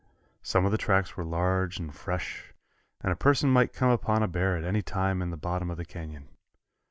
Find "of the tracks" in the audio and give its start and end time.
0.65-1.15